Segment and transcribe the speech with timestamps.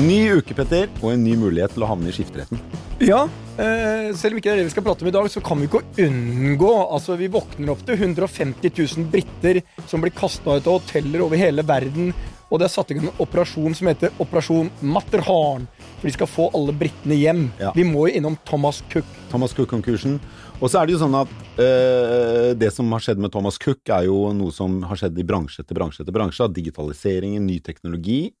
[0.00, 2.60] Ny uke, Petter, og en ny mulighet til å havne i skifteretten.
[3.04, 3.26] Ja,
[3.60, 5.60] eh, selv om ikke det er det vi skal prate om i dag, så kan
[5.60, 10.66] vi ikke unngå Altså, Vi våkner opp til 150 000 briter som blir kasta ut
[10.66, 12.14] av hoteller over hele verden.
[12.50, 15.68] Og det er satt i gang en operasjon som heter Operasjon Matterhorn.
[16.00, 17.44] For de skal få alle britene hjem.
[17.60, 17.74] Ja.
[17.76, 19.06] Vi må jo innom Thomas Cook.
[19.30, 20.16] Thomas Cook-konkursen.
[20.60, 21.30] Og så er det jo sånn at
[21.60, 25.28] øh, det som har skjedd med Thomas Cook, er jo noe som har skjedd i
[25.28, 26.48] bransje etter bransje etter bransje.
[26.56, 28.32] Digitaliseringen, ny teknologi,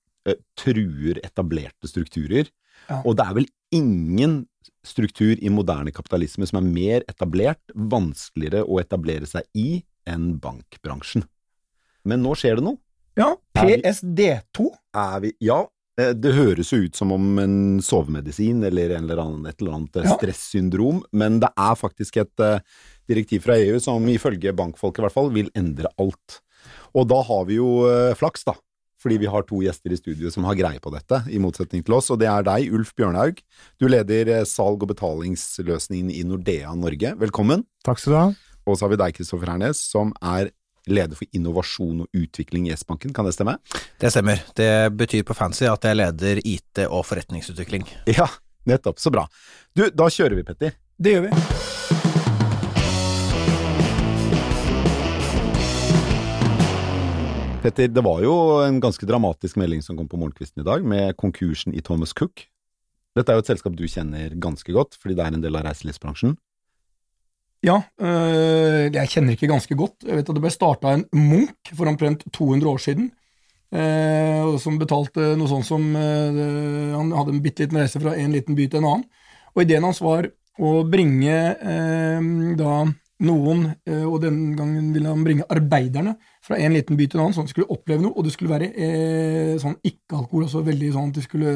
[0.58, 2.50] truer etablerte strukturer.
[2.88, 3.00] Ja.
[3.04, 4.44] Og det er vel ingen
[4.86, 11.26] struktur i moderne kapitalisme som er mer etablert, vanskeligere å etablere seg i, enn bankbransjen.
[12.08, 12.80] Men nå skjer det noe.
[13.18, 14.70] Ja, Er PSD2.
[14.96, 15.66] Er vi Ja,
[15.98, 19.76] eh, det høres jo ut som om en sovemedisin eller, en eller annen, et eller
[19.76, 20.16] annet eh, Ja.
[20.16, 22.60] stressyndrom, men det er faktisk et uh,
[23.08, 26.40] direktiv fra EU som ifølge bankfolk i hvert fall vil endre alt.
[26.94, 28.54] Og da har vi jo uh, flaks, da.
[29.00, 31.96] Fordi vi har to gjester i studio som har greie på dette, i motsetning til
[31.96, 32.10] oss.
[32.12, 33.40] Og det er deg, Ulf Bjørnhaug.
[33.80, 37.14] Du leder eh, salg- og betalingsløsningen i Nordea Norge.
[37.20, 37.64] Velkommen.
[37.86, 38.26] Takk skal du ha.
[38.68, 40.52] Og så har vi deg, Kristoffer Hernes, som er
[40.90, 43.14] leder for innovasjon og utvikling i S-banken.
[43.16, 43.56] Kan det stemme?
[44.00, 44.44] Det stemmer.
[44.56, 47.88] Det betyr på fancy at jeg leder IT og forretningsutvikling.
[48.10, 48.28] Ja,
[48.68, 49.00] nettopp.
[49.00, 49.26] Så bra.
[49.76, 50.76] Du, da kjører vi, Petter.
[51.00, 51.79] Det gjør vi.
[57.60, 58.32] Petter, det var jo
[58.64, 62.46] en ganske dramatisk melding som kom på morgenkvisten i dag, med konkursen i Thomas Cook.
[63.16, 65.66] Dette er jo et selskap du kjenner ganske godt, fordi det er en del av
[65.66, 66.38] reiselivsbransjen.
[67.66, 70.06] Ja, øh, jeg kjenner ikke ganske godt.
[70.06, 73.10] Jeg vet at det ble starta en Munch for omtrent 200 år siden.
[73.74, 78.32] øh, som betalte noe sånt som øh, Han hadde en bitte liten reise fra en
[78.32, 79.04] liten by til en annen.
[79.54, 82.20] Og ideen hans var å bringe eh,
[82.56, 82.74] da
[83.20, 86.16] noen, eh, og den gangen ville han bringe arbeiderne
[86.50, 88.32] fra en liten by til en annen, sånn at de skulle oppleve noe, og det
[88.34, 91.52] skulle være eh, sånn ikke-alkohol, altså veldig sånn at de skulle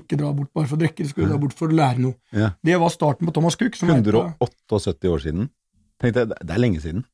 [0.00, 2.16] ikke dra bort bare for å drikke, de skulle dra bort for å lære noe.
[2.32, 2.48] Ja.
[2.64, 3.76] Det var starten på Thomas Cook.
[3.76, 5.50] 178 år siden.
[6.00, 7.04] Tenkte jeg, det er lenge siden.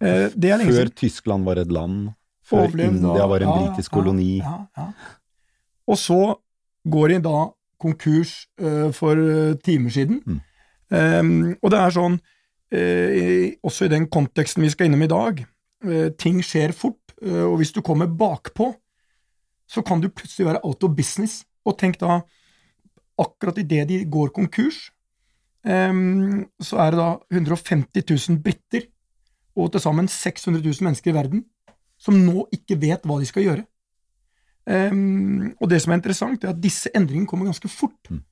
[0.00, 0.96] eh, det er lenge Før siden.
[1.04, 2.08] Tyskland var et land.
[2.48, 4.30] Før Overlevd, India var en ja, britisk ja, koloni.
[4.40, 4.88] Ja, ja.
[5.88, 6.18] Og så
[6.88, 7.42] går de da
[7.78, 10.22] konkurs uh, for eh, timer siden.
[10.26, 10.38] Mm.
[10.90, 11.30] Um,
[11.62, 12.16] og det er sånn,
[12.74, 15.44] uh, i- også i den konteksten vi skal innom i dag,
[16.18, 18.72] ting skjer fort, eh, og hvis du kommer bakpå,
[19.68, 21.44] så kan du plutselig være out of business.
[21.66, 22.22] Og tenk da,
[23.20, 24.90] akkurat idet de går konkurs,
[25.66, 28.88] ehm, så er det da 150 000 briter
[29.58, 31.44] og til sammen 600 000 mennesker i verden
[31.98, 33.64] som nå ikke vet hva de skal gjøre.
[34.70, 37.98] Ehm, og det som er interessant, er at disse endringene kommer ganske fort.
[38.08, 38.22] Mm.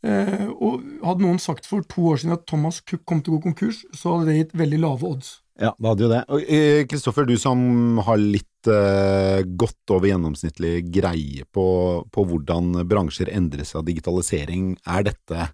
[0.00, 3.38] Eh, og hadde noen sagt for to år siden at Thomas Cook kom til å
[3.38, 5.40] gå konkurs, så hadde det gitt veldig lave odds.
[5.60, 6.20] Ja, det hadde jo det.
[6.48, 11.64] Eh, Kristoffer, du som har litt uh, godt over gjennomsnittlig greie på,
[12.08, 15.50] på hvordan bransjer endrer seg av digitalisering, er dette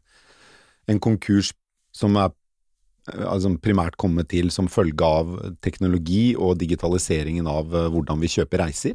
[0.86, 1.50] en konkurs
[1.96, 5.32] som er eh, altså primært kommet til som følge av
[5.64, 8.94] teknologi og digitaliseringen av eh, hvordan vi kjøper reiser?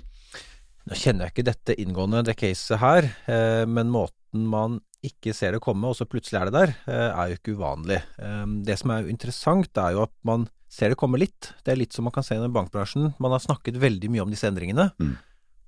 [0.88, 5.58] Nå kjenner jeg ikke dette inngående, det caset her, eh, men måten man ikke ser
[5.58, 8.00] det komme, og så plutselig er det der, eh, er jo ikke uvanlig.
[8.22, 11.52] Eh, Det som er interessant, er jo at man ser det komme litt.
[11.66, 13.10] Det er litt som man kan se i bankbransjen.
[13.20, 15.18] Man har snakket veldig mye om disse endringene, Mm.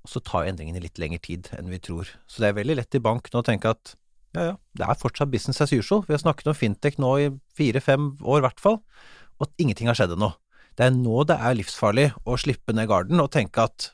[0.04, 2.08] og så tar endringene litt lengre tid enn vi tror.
[2.26, 3.94] Så det er veldig lett i bank nå å tenke at
[4.34, 6.02] ja, ja, det er fortsatt business as usual.
[6.08, 8.80] Vi har snakket om fintech nå i fire-fem år i hvert fall,
[9.38, 10.32] og at ingenting har skjedd ennå.
[10.76, 13.92] Det er nå det er livsfarlig å slippe ned garden og tenke at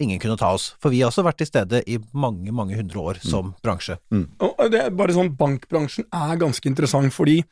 [0.00, 0.72] ingen kunne ta oss.
[0.80, 3.98] For vi har også vært til stede i mange, mange hundre år som bransje.
[4.40, 7.44] Og det er bare sånn, Bankbransjen er ganske interessant, fordi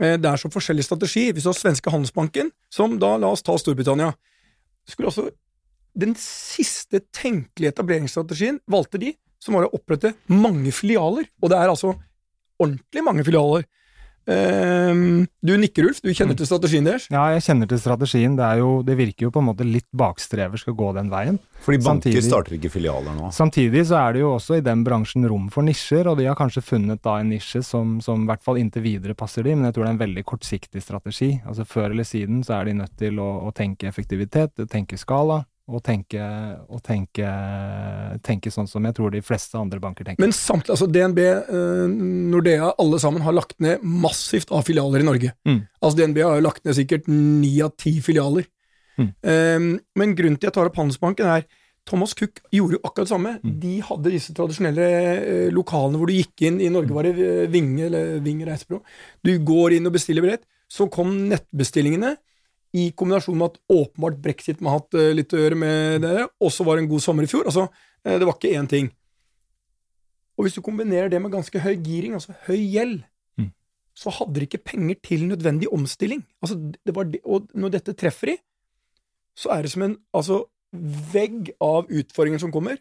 [0.00, 1.28] det er så forskjellig strategi.
[1.32, 4.12] Hvis så svenske Handelsbanken, som da, la oss ta Storbritannia
[4.88, 5.28] skulle altså,
[5.94, 11.28] Den siste tenkelige etableringsstrategien valgte de, som var å opprette mange filialer.
[11.38, 11.92] Og det er altså
[12.58, 13.62] ordentlig mange filialer.
[14.26, 16.00] Ehm, du nikker, Ulf.
[16.00, 17.06] Du kjenner til strategien deres.
[17.12, 18.36] Ja, jeg kjenner til strategien.
[18.38, 21.38] Det, er jo, det virker jo på en måte litt bakstreversk å gå den veien.
[21.64, 23.30] Fordi banker Samtidig- starter ikke filialer nå.
[23.32, 26.36] Samtidig så er det jo også i den bransjen rom for nisjer, og de har
[26.36, 29.68] kanskje funnet da en nisje som, som i hvert fall inntil videre passer de, men
[29.68, 31.30] jeg tror det er en veldig kortsiktig strategi.
[31.46, 35.44] Altså Før eller siden så er de nødt til å, å tenke effektivitet, tenke skala,
[35.64, 36.20] og tenke,
[36.68, 37.28] og tenke,
[38.26, 40.20] tenke sånn som jeg tror de fleste andre banker tenker.
[40.20, 41.94] Men samtidig, altså DNB, eh,
[42.34, 45.32] Nordea, alle sammen har lagt ned massivt av filialer i Norge.
[45.48, 45.62] Mm.
[45.80, 48.44] Altså DNB har jo lagt ned sikkert ni av ti filialer.
[49.00, 49.10] Mm.
[49.26, 51.48] Ehm, men grunnen til at jeg tar opp Handelsbanken er
[51.88, 53.32] Thomas Cook gjorde jo akkurat det samme.
[53.40, 53.56] Mm.
[53.60, 56.60] De hadde disse tradisjonelle eh, lokalene hvor du gikk inn.
[56.60, 58.80] I Norge var det eh, Vinge eller Ving reisebyrå.
[59.24, 60.44] Du går inn og bestiller billett.
[60.68, 62.14] Så kom nettbestillingene
[62.74, 66.24] i kombinasjon med at åpenbart brexit må ha hatt eh, litt å gjøre med det,
[66.42, 67.46] og så var det en god sommer i fjor.
[67.46, 67.68] Altså,
[68.04, 68.88] eh, det var ikke én ting.
[70.34, 73.04] Og hvis du kombinerer det med ganske høy giring, altså høy gjeld,
[73.38, 73.50] Mm.
[73.98, 76.24] så hadde de ikke penger til nødvendig omstilling.
[76.42, 76.54] Altså,
[76.86, 78.36] det var det, og når dette treffer de,
[79.34, 82.78] så er det som en altså, vegg av utfordringer som kommer.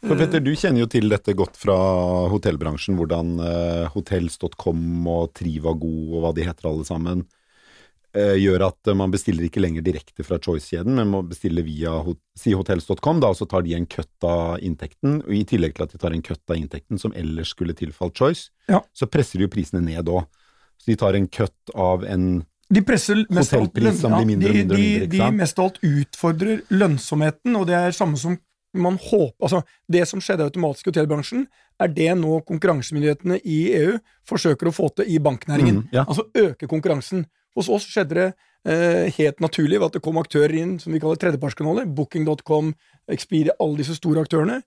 [0.00, 1.74] For Petter, du kjenner jo til dette godt fra
[2.32, 3.34] hotellbransjen, hvordan
[3.92, 7.39] hotels.com og Trivago og hva de heter alle sammen, eh,
[8.18, 12.18] gjør at eh, man bestiller ikke lenger direkte fra Choice-kjeden, men må bestille via sihotels.com,
[12.40, 15.86] si hotels.com, da, og så tar de en køtt av inntekten, og i tillegg til
[15.86, 18.82] at de tar en køtt av inntekten som ellers skulle tilfalt Choice, Ja.
[18.94, 20.26] så presser de jo prisene ned òg.
[20.80, 24.76] Så de tar en køtt av en De Hotellpris som blir mindre og de, mindre
[24.76, 28.38] og de, de mest av alt utfordrer lønnsomheten, og det er samme som
[28.72, 31.46] man håper Altså, det som skjedde automatisk i hotellbransjen,
[31.80, 33.98] er det nå konkurransemyndighetene i EU
[34.28, 35.82] forsøker å få til i banknæringen.
[35.82, 36.04] Mm, ja.
[36.06, 37.26] Altså øke konkurransen.
[37.56, 38.28] Hos oss skjedde det
[38.64, 41.88] eh, helt naturlig ved at det kom aktører inn som vi kaller tredjepartskanaler.
[41.96, 42.74] Booking.com,
[43.10, 44.60] Expedia, alle disse store aktørene.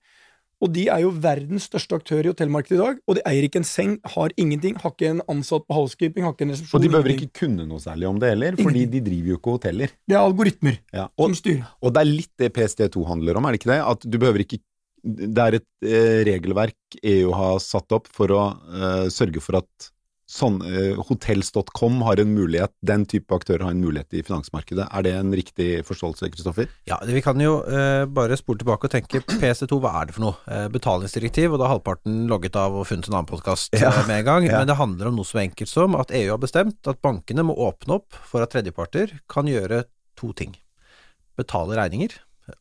[0.63, 2.99] Og de er jo verdens største aktør i hotellmarkedet i dag.
[3.09, 6.31] Og de eier ikke en seng, har ingenting, har ikke en ansatt på housekeeping, har
[6.37, 6.77] ikke en resepsjon.
[6.79, 7.31] Og de behøver ingenting.
[7.33, 9.91] ikke kunne noe særlig om det heller, fordi de driver jo ikke hoteller.
[10.07, 11.09] Det er algoritmer Ja.
[11.19, 11.65] som styrer.
[11.83, 13.81] Og det er litt det PST2 handler om, er det ikke det?
[13.91, 14.61] At du behøver ikke
[15.03, 19.89] Det er et eh, regelverk EU har satt opp for å eh, sørge for at
[20.33, 24.87] sånn, eh, hotels.com har en mulighet, den type aktører har en mulighet i finansmarkedet.
[24.89, 26.71] Er det en riktig forståelse, Kristoffer?
[26.89, 30.25] Ja, vi kan jo eh, bare spole tilbake og tenke PC2, hva er det for
[30.25, 30.39] noe?
[30.49, 34.23] Eh, betalingsdirektiv, og da har halvparten logget av og funnet en annen podkast Ja, med
[34.23, 34.49] en gang.
[34.49, 34.57] ja.
[34.57, 37.53] Men det handler om noe så enkelt som at EU har bestemt at bankene må
[37.69, 39.83] åpne opp for at tredjeparter kan gjøre
[40.19, 40.57] to ting.
[41.37, 42.17] Betale regninger,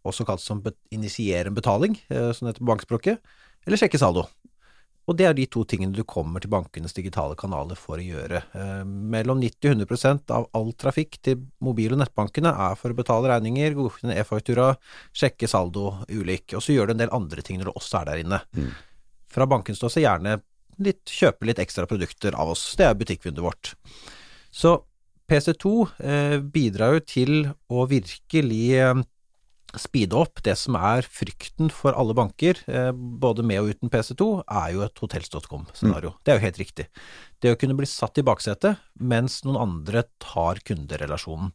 [0.06, 0.60] også kalt som
[0.94, 3.18] initiere en betaling, eh, som det heter på bankspråket,
[3.66, 4.26] eller sjekke saldo.
[5.10, 8.42] Og det er de to tingene du kommer til bankenes digitale kanaler for å gjøre.
[8.54, 13.74] Eh, mellom 90-100% av all trafikk til mobil- og nettbankene er for å betale regninger,
[13.78, 14.70] godkjenne e-faktura,
[15.10, 18.12] sjekke saldo ulik, og så gjør du en del andre ting når du også er
[18.12, 18.40] der inne.
[18.54, 18.70] Mm.
[19.32, 20.38] Fra banken står så gjerne
[20.82, 23.74] litt, kjøpe litt ekstra produkter av oss, det er butikkvinduet vårt.
[24.54, 24.76] Så
[25.30, 27.34] PC2 eh, bidrar jo til
[27.72, 29.02] å virkelig eh,
[29.80, 34.28] speede opp det som er frykten for alle banker, eh, både med og uten PC2,
[34.44, 36.14] er jo et hotels.com-scenario.
[36.24, 36.86] Det er jo helt riktig.
[37.40, 41.52] Det å kunne bli satt i baksetet mens noen andre tar kunderelasjonen.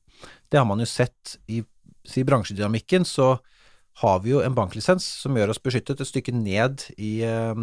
[0.50, 3.38] Det har man jo sett i, i bransjedynamikken, så
[4.02, 7.54] har vi jo en banklisens som gjør oss beskyttet et stykke ned i, eh,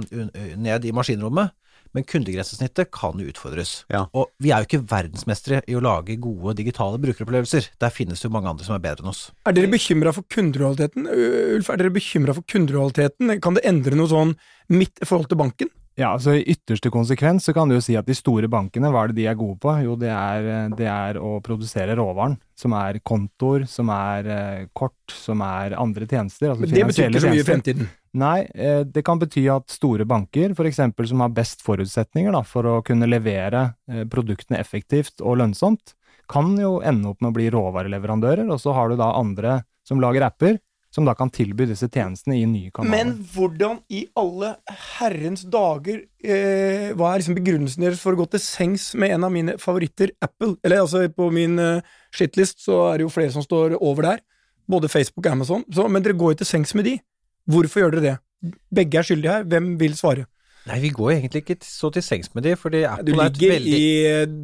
[0.59, 1.55] ned i maskinrommet,
[1.95, 3.77] men kundegrensesnittet kan jo utfordres.
[3.93, 4.05] Ja.
[4.17, 7.71] Og vi er jo ikke verdensmestere i å lage gode digitale brukeropplevelser.
[7.81, 9.29] Der finnes jo mange andre som er bedre enn oss.
[9.47, 11.07] Er dere bekymra for kundelojaliteten?
[11.07, 13.39] Ulf, er dere bekymra for kundelojaliteten?
[13.45, 14.37] Kan det endre noe sånn
[14.75, 15.73] midt i forhold til banken?
[15.95, 19.05] Ja, altså I ytterste konsekvens så kan du jo si at de store bankene, hva
[19.05, 19.71] er det de er gode på?
[19.85, 24.99] Jo, det er, det er å produsere råvaren, som er kontoer, som er eh, kort,
[25.15, 26.51] som er andre tjenester.
[26.51, 27.93] Altså Men det betyr ikke så mye i fremtiden.
[28.15, 30.81] Nei, eh, det kan bety at store banker, f.eks.
[31.11, 35.97] som har best forutsetninger da, for å kunne levere eh, produktene effektivt og lønnsomt,
[36.31, 40.01] kan jo ende opp med å bli råvareleverandører, og så har du da andre som
[40.01, 40.61] lager apper,
[40.95, 42.93] som da kan tilby disse tjenestene i nye kanaler.
[42.95, 44.53] Men hvordan i alle
[45.01, 49.27] herrens dager eh, Hva er liksom begrunnelsen deres for å gå til sengs med en
[49.27, 50.55] av mine favoritter, Apple?
[50.63, 54.23] Eller altså, på min eh, shitlist så er det jo flere som står over der.
[54.71, 55.67] Både Facebook og Amazon.
[55.75, 56.95] Så, men dere går jo til sengs med de.
[57.51, 58.55] Hvorfor gjør dere det?
[58.75, 59.45] Begge er skyldige her.
[59.49, 60.27] Hvem vil svare?
[60.65, 63.37] Nei, vi går egentlig ikke så til sengs med de, fordi Du Apple er et
[63.37, 63.89] veldig i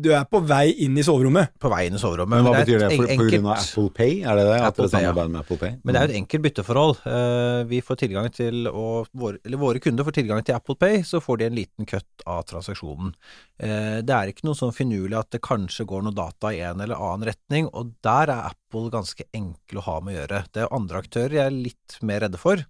[0.04, 1.48] Du er på vei inn i soverommet.
[1.56, 2.42] på vei inn i soverommet.
[2.42, 2.90] Men hva er betyr det?
[2.92, 3.16] For, enkelt...
[3.22, 4.18] på grunn av Apple Pay?
[4.20, 4.58] Er det det?
[4.58, 5.08] At Apple dere Pay, ja.
[5.08, 5.72] samarbeider med Apple Pay?
[5.80, 6.92] Men det er jo et enkelt bytteforhold.
[7.14, 8.84] Eh, Vi får tilgang til, å,
[9.16, 12.26] våre, eller våre kunder får tilgang til Apple Pay, så får de en liten kutt
[12.26, 13.14] av transaksjonen.
[13.56, 16.80] Eh, Det er ikke noe sånn finurlig at det kanskje går noe data i en
[16.84, 20.40] eller annen retning, og der er Apple ganske enkel å ha med å gjøre.
[20.54, 22.62] Det er andre aktører jeg er litt mer redde for.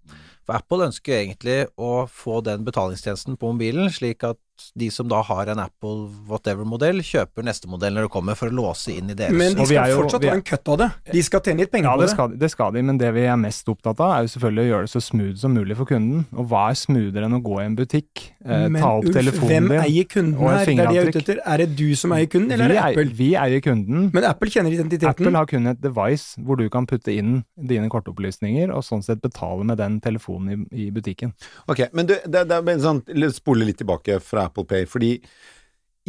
[0.47, 4.40] For Apple ønsker jo egentlig å få den betalingstjenesten på mobilen, slik at
[4.76, 8.55] de som da har en Apple whatever-modell, kjøper neste modell når det kommer, for å
[8.55, 9.33] låse inn i deres.
[9.37, 10.90] Men de skal jo- fortsatt er- ha en cut av det.
[11.12, 12.14] De skal tjene litt penger Ja, på det det.
[12.14, 14.71] skal, det skal de, men det vi er mest opptatt av, er jo selvfølgelig å
[14.71, 16.26] gjøre det så smooth som mulig for kunden.
[16.37, 19.14] Og hva er smoothere enn å gå i en butikk, eh, Men ta opp Ulf,
[19.14, 20.64] telefonen hvem din eier kunden her?
[20.64, 21.38] Det er det er ute etter.
[21.47, 23.14] Er det du som eier kunden, eller vi, er det Apple?
[23.17, 24.11] vi eier kunden.
[24.12, 25.09] Men Apple kjenner identiteten.
[25.09, 29.21] Apple har kun et device hvor du kan putte inn dine kortopplysninger, og sånn sett
[29.23, 31.33] betale med den telefonen i, i butikken.
[31.69, 33.02] Ok, men du, det, det er sånn,
[33.33, 35.14] spole litt tilbake fra Apple Pay, fordi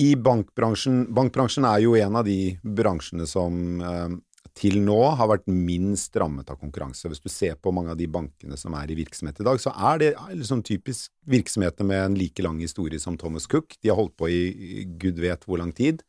[0.01, 4.13] i bankbransjen Bankbransjen er jo en av de bransjene som eh,
[4.57, 7.07] til nå har vært minst rammet av konkurranse.
[7.07, 9.71] Hvis du ser på mange av de bankene som er i virksomhet i dag, så
[9.91, 13.77] er det liksom typisk virksomheter med en like lang historie som Thomas Cook.
[13.79, 16.03] De har holdt på i gud vet hvor lang tid.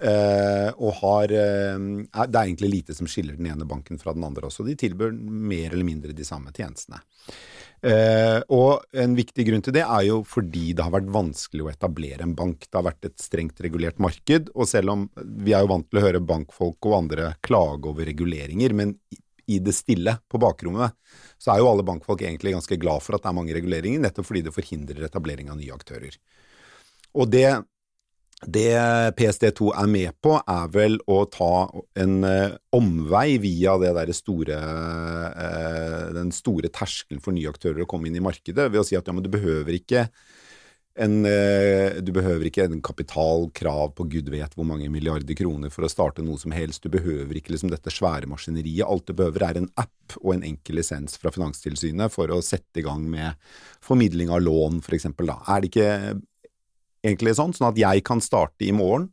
[0.00, 4.24] Eh, og har er- Det er egentlig lite som skiller den ene banken fra den
[4.24, 4.64] andre også.
[4.64, 7.00] De tilbyr mer eller mindre de samme tjenestene.
[7.80, 11.70] Uh, og en viktig grunn til det er jo fordi det har vært vanskelig å
[11.72, 12.66] etablere en bank.
[12.68, 16.00] Det har vært et strengt regulert marked, og selv om vi er jo vant til
[16.00, 18.92] å høre bankfolk og andre klage over reguleringer, men
[19.48, 20.92] i det stille på bakrommet,
[21.40, 24.28] så er jo alle bankfolk egentlig ganske glad for at det er mange reguleringer, nettopp
[24.28, 26.20] fordi det forhindrer etablering av nye aktører.
[27.16, 27.48] Og det
[28.46, 28.72] det
[29.20, 31.68] PSD2 er med på, er vel å ta
[32.00, 33.74] en eh, omvei via
[34.16, 34.60] store,
[35.28, 38.96] eh, den store terskelen for nye aktører å komme inn i markedet, ved å si
[38.96, 40.08] at ja, du behøver ikke
[41.00, 45.86] en, eh, du behøver ikke en kapitalkrav på gud vet hvor mange milliarder kroner for
[45.86, 46.82] å starte noe som helst.
[46.82, 48.88] Du behøver ikke liksom dette svære maskineriet.
[48.88, 52.82] Alt du behøver er en app og en enkel lisens fra Finanstilsynet for å sette
[52.82, 53.38] i gang med
[53.84, 55.30] formidling av lån, for.
[55.30, 55.38] Da.
[55.46, 55.90] Er det ikke
[57.04, 59.10] egentlig sånn, sånn at jeg kan starte i morgen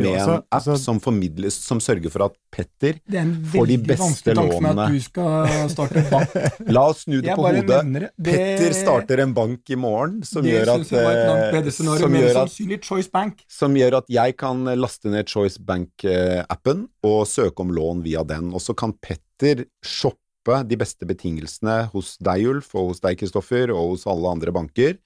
[0.00, 3.34] med en altså- app altså- som formidles, som sørger for at Petter Det er en
[3.44, 4.84] får de veldig beste vanskelig tanke med lånene.
[4.86, 6.30] at du skal starte bank.
[6.76, 7.66] La oss snu det Jeg på hodet.
[7.92, 8.10] det.
[8.24, 13.44] Petter starter en bank i morgen som gjør at, eh, som gjør at Bank.
[13.46, 18.52] som gjør at jeg kan laste ned Choice Bank-appen og søke om lån via den.
[18.54, 23.68] Og så kan Petter shoppe de beste betingelsene hos deg, Ulf, og hos deg, Kristoffer,
[23.70, 24.96] og hos alle andre banker,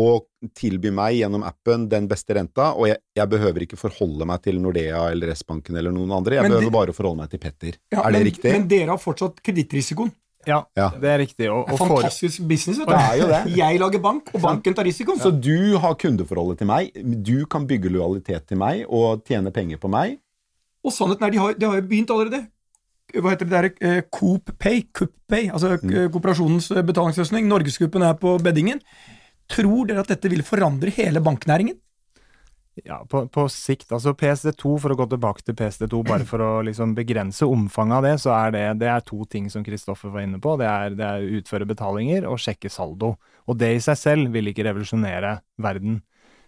[0.00, 0.24] og
[0.56, 4.56] tilby meg gjennom appen den beste renta, og jeg, jeg behøver ikke forholde meg til
[4.62, 7.76] Nordea eller S-banken eller noen andre, jeg Men behøver de, bare forholde meg til Petter.
[7.92, 8.52] Ja, er det men, riktig?
[8.56, 10.12] Men dere har fortsatt kredittrisikoen.
[10.48, 10.88] Ja, Ja.
[10.98, 11.46] det er riktig.
[11.52, 12.78] Og, og fantastisk for, business.
[12.80, 13.42] vet Det er jo det.
[13.60, 15.20] Jeg lager bank, og banken tar risikoen.
[15.22, 16.90] Så du har kundeforholdet til meg,
[17.22, 20.16] du kan bygge lojalitet til meg og tjene penger på meg.
[20.82, 22.42] Og sannheten er, de har, de har jo begynt allerede.
[23.12, 23.66] Hva heter det der?
[23.86, 25.90] eh, Coop Pay, Coop Pay, altså Mm.
[25.94, 27.46] eh, kooperasjonens eh, betalingsløsning.
[27.46, 28.80] Norgesgruppen er på beddingen.
[29.52, 31.78] Tror dere at dette vil forandre hele banknæringen?
[32.74, 36.50] ja, på, på sikt, altså PSD2, for å gå tilbake til PSD2, bare for å
[36.64, 40.24] liksom begrense omfanget av det, så er det, det er to ting som Kristoffer var
[40.24, 40.54] inne på.
[40.60, 43.14] Det er, det er utføre betalinger og sjekke saldo.
[43.50, 46.00] Og det i seg selv vil ikke revolusjonere verden.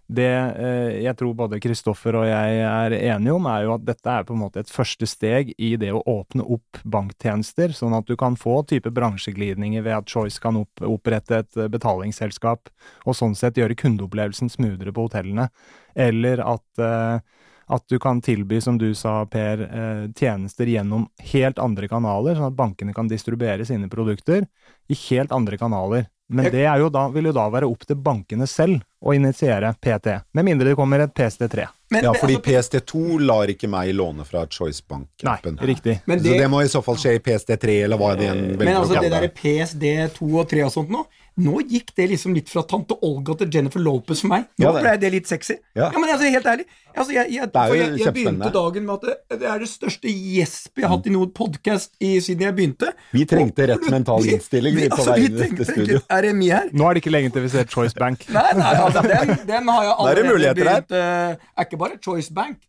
[0.06, 4.11] Det eh, jeg tror både Kristoffer og jeg er enige om, er jo at dette
[4.12, 8.08] er på en måte et første steg i det å åpne opp banktjenester, sånn at
[8.11, 12.68] du kan få type bransjeglidninger ved at Choice kan opp, opprette et eh, betalingsselskap,
[13.08, 15.49] og sånn sett gjøre kundeopplevelsen smoothere på hotellene.
[15.96, 17.25] Eller at, eh,
[17.66, 22.52] at du kan tilby, som du sa, Per, eh, tjenester gjennom helt andre kanaler, sånn
[22.52, 24.47] at bankene kan distribuere sine produkter
[24.88, 26.06] i helt andre kanaler.
[26.28, 29.75] Men det er jo da, vil jo da være opp til bankene selv å initiere
[29.76, 31.66] PT, med mindre det kommer et PSD3.
[31.92, 35.59] Men, Ja, fordi altså, PSD2 lar ikke meg låne fra Choice Bank-appen.
[35.59, 35.99] Nei, riktig.
[36.06, 38.64] men Så det, må i så fall skje i PSD3, eller hva det en velger
[38.64, 41.04] men altså, det derre der PSD2 og 3 og sånt nå,
[41.37, 44.45] nå gikk det liksom litt fra tante Olga til Jennifer Lopez for meg.
[44.61, 45.57] Nå Ja, ble det litt sexy.
[45.75, 45.88] Ja.
[45.95, 46.67] men altså, helt ærlig.
[46.95, 50.12] Altså, jeg, jeg, for jeg, jeg begynte dagen med at det, det er det største
[50.14, 52.93] gjespet jeg har hatt i noen podkast siden jeg begynte.
[53.17, 55.99] Vi trengte Og- rett mental innstilling, vi, på altså, vei vi tenkte, studio.
[56.09, 56.71] Er det mye her?
[56.73, 58.29] Nå er det ikke lenge til vi ser Choice Bank.
[58.31, 62.31] Nei, nei, altså, den, den har jeg er allerede begynt uh, Er ikke bare Choice
[62.35, 62.62] Bank.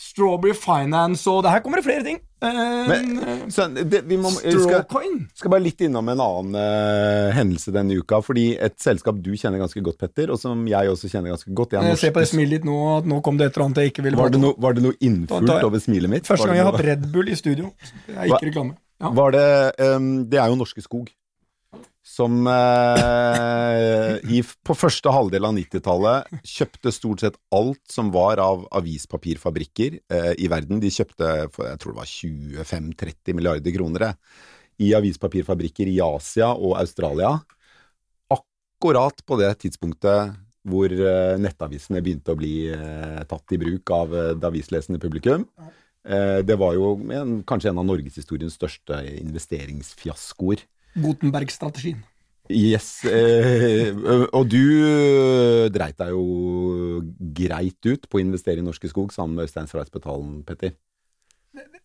[0.00, 2.18] Strawberry Finance og det Her kommer det flere ting.
[2.40, 5.18] Eh, Men, så det, vi må, Strawcoin.
[5.28, 8.22] skal, skal bare litt innom en annen uh, hendelse denne uka.
[8.24, 11.76] Fordi et selskap du kjenner ganske godt, Petter, og som jeg også kjenner ganske godt
[11.76, 13.84] er Jeg ser på det smilet ditt nå at nå kom det et eller annet
[13.84, 16.30] jeg ikke ville var, det no, var det noe innfullt over smilet mitt?
[16.30, 17.74] Første gang jeg har hatt Red Bull i studio.
[18.08, 18.78] Det er ikke reklame.
[19.00, 19.12] Ja.
[19.16, 19.48] Var det,
[19.96, 21.12] um, det er jo Norske Skog.
[22.10, 28.64] Som eh, i, på første halvdel av 90-tallet kjøpte stort sett alt som var av
[28.80, 30.80] avispapirfabrikker eh, i verden.
[30.82, 34.18] De kjøpte for jeg tror det var 25-30 milliarder kroner eh,
[34.82, 37.36] i avispapirfabrikker i Asia og Australia.
[38.34, 40.34] Akkurat på det tidspunktet
[40.66, 45.46] hvor eh, nettavisene begynte å bli eh, tatt i bruk av eh, det avislesende publikum.
[46.02, 50.66] Eh, det var jo en, kanskje en av norgeshistoriens største investeringsfiaskoer.
[50.96, 52.02] Gutenberg-strategien.
[52.50, 53.04] Yes.
[53.06, 53.94] Eh,
[54.34, 56.24] og du dreit deg jo
[57.36, 60.72] greit ut på å investere i Norske Skog sammen med Øystein Streitsbetalen, Petter.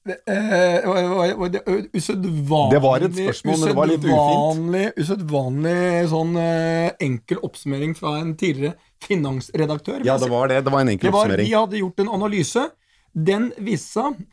[0.05, 1.62] Det, det-
[1.93, 4.97] Usedvanlig Det var et spørsmål, men det var litt ufint.
[5.01, 10.03] usedvanlig- sånn eh, enkel oppsummering fra en tidligere finansredaktør.
[10.05, 10.63] Ja, det var det.
[10.63, 11.45] Det var en enkel var, oppsummering.
[11.47, 12.69] vi hadde gjort en analyse.
[13.13, 14.25] Den viste seg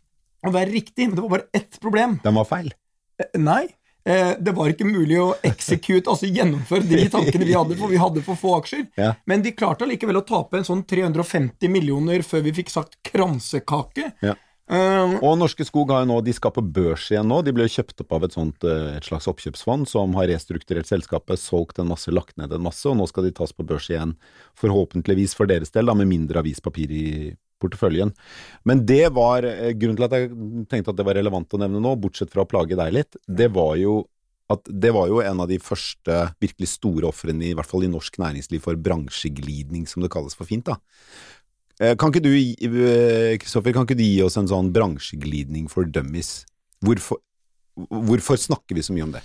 [0.46, 2.20] å være riktig, men det var bare ett problem.
[2.22, 2.72] Den var feil.
[3.18, 3.68] Eh, Nei.
[4.04, 8.00] Eh, Det var ikke mulig å execute, altså gjennomføre de tankene vi hadde, for vi
[8.00, 8.86] hadde for få aksjer.
[9.00, 9.12] Ja.
[9.26, 14.12] Men de klarte allikevel å tape en sånn 350 millioner før vi fikk sagt kransekake.
[14.24, 14.36] Ja.
[14.72, 17.40] Uh, Og Norske Skog har jo nå, de skal på børs igjen nå.
[17.44, 21.40] De ble kjøpt opp av et sånt, eh, et slags oppkjøpsfond som har restrukturert selskapet,
[21.42, 24.14] solgt en masse, lagt ned en masse, og nå skal de tas på børs igjen.
[24.62, 27.06] Forhåpentligvis for deres del, da, med mindre avispapir i
[27.62, 28.12] porteføljen.
[28.68, 30.32] Men det var eh, grunnen til at jeg
[30.70, 33.52] tenkte at det var relevant å nevne nå, bortsett fra å plage deg litt, det
[33.54, 34.02] var jo
[34.52, 37.90] at det var jo en av de første virkelig store ofrene, i hvert fall i
[37.90, 40.66] norsk næringsliv, for bransjeglidning, som det kalles for fint.
[40.68, 40.76] da.
[41.80, 45.84] Eh, Kan ikke du, eh, Kristoffer, kan ikke du gi oss en sånn bransjeglidning for
[45.84, 46.44] dummies?
[46.84, 47.22] Hvorfor,
[47.76, 49.22] hvorfor snakker vi så mye om det?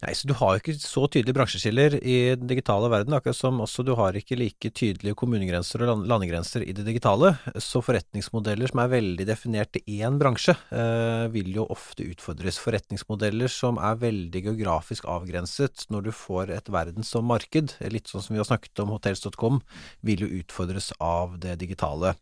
[0.00, 3.58] Nei, så Du har jo ikke så tydelige bransjeskiller i den digitale verden, akkurat som
[3.60, 7.34] også du har ikke like tydelige kommunegrenser og landegrenser i det digitale.
[7.60, 12.60] Så forretningsmodeller som er veldig definert til én bransje, eh, vil jo ofte utfordres.
[12.64, 18.24] Forretningsmodeller som er veldig geografisk avgrenset når du får et verden som marked, litt sånn
[18.24, 19.60] som vi har snakket om hotels.com,
[20.00, 22.16] vil jo utfordres av det digitale.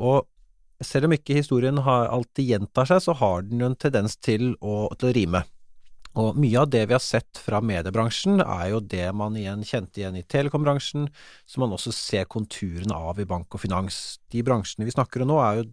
[0.00, 0.24] Og
[0.80, 4.54] selv om ikke historien har alltid gjentar seg, så har den jo en tendens til
[4.62, 5.44] å, til å rime.
[6.18, 10.00] Og mye av det vi har sett fra mediebransjen, er jo det man igjen kjente
[10.00, 11.08] igjen i telekombransjen,
[11.46, 14.18] som man også ser konturene av i bank og finans.
[14.32, 15.68] De bransjene vi snakker om nå, er jo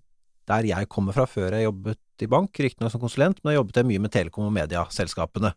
[0.45, 3.87] der jeg kommer fra før jeg jobbet i bank, riktignok som konsulent, men jeg jobbet
[3.87, 5.55] mye med telekom- og mediaselskapene.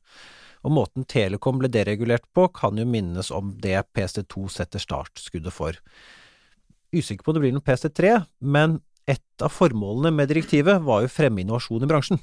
[0.67, 5.79] Og måten Telekom ble deregulert på, kan jo minnes om det PST2 setter startskuddet for.
[6.95, 11.13] Usikker på om det blir noe PST3, men et av formålene med direktivet var jo
[11.13, 12.21] fremme innovasjon i bransjen.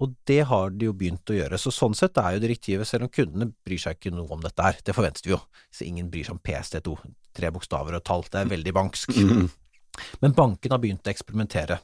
[0.00, 1.58] Og det har de jo begynt å gjøre.
[1.60, 4.64] Så sånn sett er jo direktivet, selv om kundene bryr seg ikke noe om dette
[4.64, 5.40] her, det forventes vi jo,
[5.70, 6.94] så ingen bryr seg om PST2,
[7.36, 9.12] tre bokstaver og tall, det er veldig banksk.
[10.22, 11.80] Men banken har begynt å eksperimentere.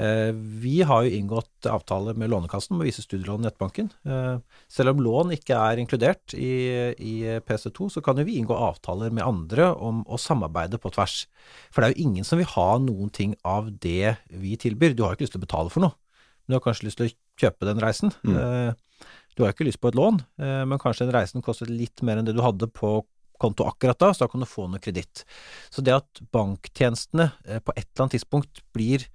[0.00, 0.30] Eh,
[0.62, 3.90] Vi har jo inngått avtale med Lånekassen om å vise studielån i nettbanken.
[4.06, 4.38] Eh,
[4.70, 9.10] Selv om lån ikke er inkludert i, i PC2, så kan jo vi inngå avtaler
[9.10, 11.24] med andre om å samarbeide på tvers.
[11.72, 14.94] For det er jo ingen som vil ha noen ting av det vi tilbyr.
[14.94, 15.96] Du har jo ikke lyst til å betale for noe,
[16.46, 18.12] men du har kanskje lyst til å kjøpe den reisen.
[18.28, 18.72] Eh,
[19.38, 22.18] Du har ikke lyst på et lån, eh, men kanskje den reisen kostet litt mer
[22.18, 22.98] enn det du hadde på
[23.40, 25.22] konto akkurat da, så da kan du få noe kreditt.
[25.72, 29.06] Så det at banktjenestene eh, på et eller annet tidspunkt blir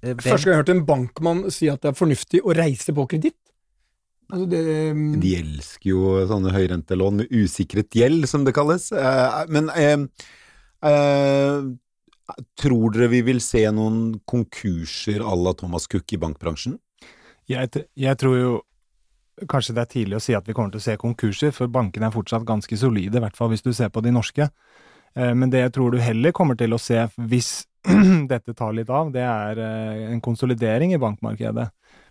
[0.00, 2.94] eh, Første gang jeg har hørt en bankmann si at det er fornuftig å reise
[2.96, 3.36] på kreditt.
[4.30, 4.64] Altså det,
[5.26, 8.88] De elsker jo sånne høyrentelån med usikret gjeld, som det kalles.
[8.94, 10.06] Eh, Men eh,
[10.86, 11.66] eh,
[12.56, 16.78] tror dere vi vil se noen konkurser à la Thomas Cook i bankbransjen?
[17.50, 18.50] Jeg, jeg tror jo
[19.50, 22.10] kanskje det er tidlig å si at vi kommer til å se konkurser, for bankene
[22.10, 24.46] er fortsatt ganske solide, i hvert fall hvis du ser på de norske.
[25.16, 27.64] Eh, Men det jeg tror du heller kommer til å se hvis
[28.32, 31.70] dette tar litt av, det er eh, en konsolidering i bankmarkedet.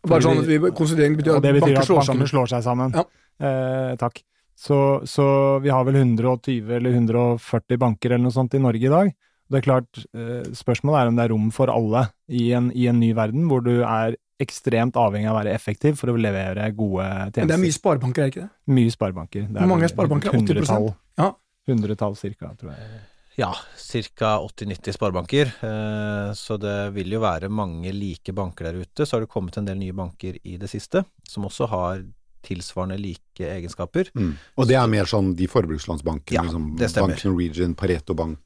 [0.10, 2.32] bare sånn at vi, Konsolidering betyr at betyr banker at slår bankene sammen.
[2.34, 2.97] slår seg sammen.
[2.97, 3.06] Ja.
[3.39, 4.23] Eh, takk.
[4.60, 5.25] Så, så
[5.63, 9.12] vi har vel 120 eller 140 banker eller noe sånt i Norge i dag.
[9.49, 12.89] Det er klart, eh, Spørsmålet er om det er rom for alle i en, i
[12.91, 16.69] en ny verden, hvor du er ekstremt avhengig av å være effektiv for å levere
[16.75, 17.41] gode tjenester.
[17.43, 18.73] Men det er mye sparebanker, er det ikke det?
[18.80, 19.47] Mye sparebanker.
[19.49, 20.32] Det Hvor mange er sparebanker?
[20.32, 20.39] 80%?
[20.39, 20.89] Hundretall.
[21.19, 21.32] Ja.
[21.69, 23.02] Hundretall cirka, tror jeg.
[23.39, 24.32] Ja, ca.
[24.43, 25.52] 80-90 sparebanker.
[25.63, 29.06] Eh, Så det vil jo være mange like banker der ute.
[29.06, 32.04] Så har det kommet en del nye banker i det siste, som også har
[32.43, 34.10] tilsvarende like egenskaper.
[34.58, 36.75] Og det er mer sånn de forbrukslånsbankene, Ja, liksom.
[36.78, 38.39] Bank Norwegian, Pareto Bank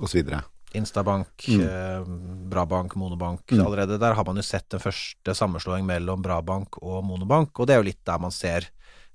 [0.00, 0.24] osv.
[0.74, 1.60] Instabank, Mm.
[1.62, 2.04] eh,
[2.50, 3.40] Brabank, Monobank.
[3.50, 3.64] Mm.
[3.66, 7.74] Allerede der har man jo sett den første sammenslåing mellom Brabank og Monobank, og det
[7.76, 8.68] er jo litt der man ser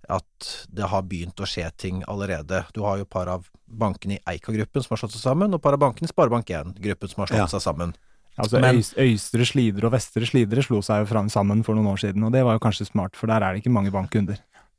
[0.10, 2.66] at det har begynt å skje ting allerede.
[2.74, 5.60] Du har jo et par av bankene i Eika-gruppen som har slått seg sammen, og
[5.60, 7.46] et par av bankene i Sparebank1-gruppen som har slått Ja.
[7.46, 7.94] seg sammen.
[8.40, 11.88] Altså Men- Øys- Øystre Slidre og Vestre Slidre slo seg jo fram sammen for noen
[11.94, 14.38] år siden, og det var jo kanskje smart, for der er det ikke mange bankkunder.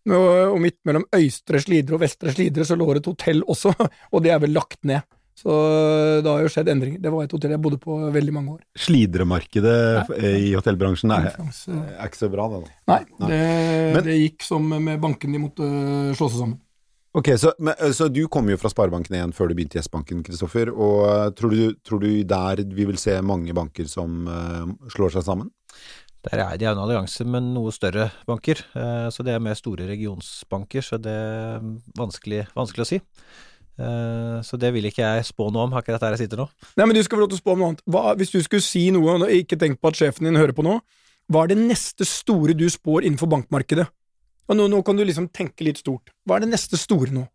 [0.09, 3.69] Og midt mellom Øystre Slidre og Vestre Slidre så lå det et hotell også,
[4.13, 5.03] og det er vel lagt ned.
[5.41, 5.55] Så
[6.21, 7.01] det har jo skjedd endringer.
[7.01, 8.65] Det var et hotell jeg bodde på veldig mange år.
[8.77, 9.77] Slidremarkedet
[10.19, 12.59] eh, i hotellbransjen er, er ikke så bra, det.
[12.67, 12.75] da.
[12.93, 13.31] Nei, Nei.
[13.31, 13.45] det,
[13.95, 15.71] Men- det gikk som med bankene de måtte
[16.19, 16.59] slå seg sammen.
[17.17, 19.83] Ok, så, men, eh, så du kom jo fra Sparebanken igjen før du begynte i
[19.83, 20.71] S-banken, Kristoffer.
[20.71, 25.17] Og eh, tror du, tror du der vi vil se mange banker som uh, slår
[25.17, 25.51] seg sammen?
[26.29, 29.87] Der er det en allianse med noe større banker, eh, så det er mer store
[29.89, 31.65] regionsbanker, så det er
[31.97, 32.99] vanskelig, vanskelig å si.
[33.79, 36.49] Eh, så det vil ikke jeg spå noe om, akkurat der jeg sitter nå.
[36.77, 37.85] Nei, men du skal få lov til å spå om noe annet.
[37.91, 40.67] Hva, hvis du skulle si noe, og ikke tenk på at sjefen din hører på
[40.67, 40.79] nå,
[41.31, 43.87] hva er det neste store du spår innenfor bankmarkedet?
[44.51, 46.11] Og nå, nå kan du liksom tenke litt stort.
[46.27, 47.29] Hva er det neste store nå?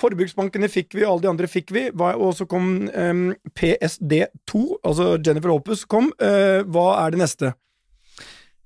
[0.00, 5.52] Forbruksbankene fikk vi, alle de andre fikk vi, og så kom um, PSD2, altså Jennifer
[5.54, 6.08] Opus kom.
[6.18, 7.52] Uh, hva er det neste?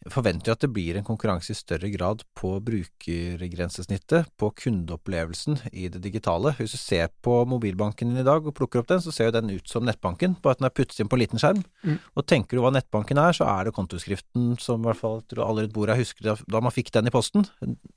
[0.06, 5.58] Jeg forventer jo at det blir en konkurranse i større grad på brukergrensesnittet, på kundeopplevelsen
[5.72, 6.52] i det digitale.
[6.56, 9.37] Hvis du ser på mobilbanken din i dag og plukker opp den, så ser jo
[9.40, 11.64] den ut som nettbanken, bare at den er puttet inn på en liten skjerm.
[11.82, 11.98] Mm.
[12.14, 15.48] Og tenker du hva nettbanken er, så er det kontoskriften som i hvert fall tror
[15.48, 17.48] alle rundt bordet husker da man fikk den i posten.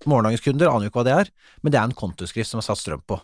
[0.10, 2.66] Morgendagens kunder aner jo ikke hva det er, men det er en kontoskrift som er
[2.66, 3.22] satt strøm på.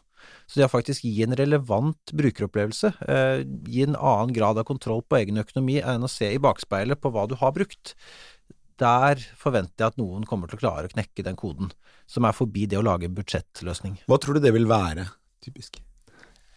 [0.48, 5.04] Så det å faktisk gi en relevant brukeropplevelse, eh, gi en annen grad av kontroll
[5.04, 7.96] på egen økonomi enn å se i bakspeilet på hva du har brukt,
[8.82, 11.72] der forventer jeg at noen kommer til å klare å knekke den koden,
[12.10, 14.00] som er forbi det å lage en budsjettløsning.
[14.08, 15.08] Hva tror du det vil være,
[15.44, 15.82] typisk?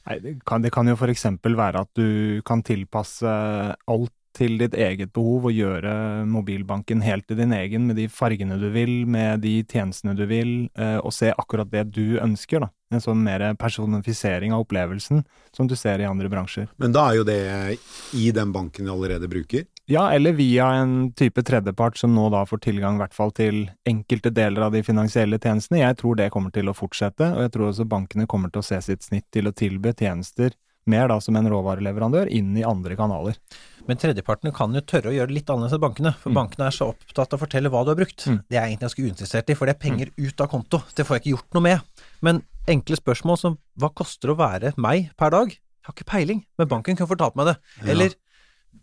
[0.09, 4.57] Nei, det, kan, det kan jo for eksempel være at du kan tilpasse alt til
[4.61, 5.93] ditt eget behov og gjøre
[6.31, 10.53] mobilbanken helt til din egen, med de fargene du vil, med de tjenestene du vil,
[10.79, 12.61] eh, og se akkurat det du ønsker.
[12.61, 12.71] da.
[12.91, 16.69] En sånn mer personifisering av opplevelsen, som du ser i andre bransjer.
[16.79, 17.41] Men da er jo det
[18.19, 19.67] i den banken du allerede bruker.
[19.91, 23.65] Ja, eller via en type tredjepart som nå da får tilgang i hvert fall til
[23.89, 25.81] enkelte deler av de finansielle tjenestene.
[25.81, 28.69] Jeg tror det kommer til å fortsette, og jeg tror også bankene kommer til å
[28.69, 30.55] se sitt snitt til å tilby tjenester
[30.91, 33.37] mer da som en råvareleverandør inn i andre kanaler.
[33.89, 36.77] Men tredjepartene kan jo tørre å gjøre det litt annerledes enn bankene, for bankene er
[36.77, 38.27] så opptatt av å fortelle hva du har brukt.
[38.31, 38.39] Mm.
[38.47, 40.83] Det er jeg egentlig ganske uinteressert i, for det er penger ut av konto.
[40.95, 42.07] Det får jeg ikke gjort noe med.
[42.27, 45.51] Men enkle spørsmål som hva koster det å være meg per dag?
[45.51, 47.57] Jeg har ikke peiling, men banken kan fortalt meg det.
[47.83, 48.11] Ja.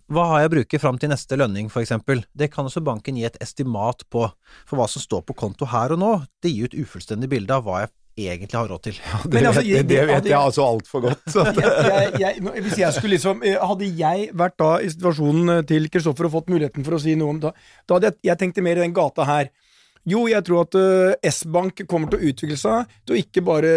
[0.07, 2.21] Hva har jeg å bruke fram til neste lønning, for eksempel?
[2.37, 4.21] Det kan også banken gi et estimat på,
[4.67, 6.11] for hva som står på konto her og nå.
[6.43, 7.91] Det gir jo et ufullstendig bilde av hva jeg
[8.39, 8.95] egentlig har råd til.
[9.27, 11.25] Det, altså, jeg- det, det vet hadde- jeg altså altfor godt.
[11.35, 15.51] Så jeg, jeg, jeg, hvis jeg skulle liksom eh, Hadde jeg vært da i situasjonen
[15.57, 17.51] eh, til Kristoffer og fått muligheten for å si noe om det,
[17.85, 19.51] da hadde jeg, jeg tenkte mer i den gata her.
[20.07, 23.75] Jo, jeg tror at eh, S-Bank kommer til å utvikle seg til å ikke bare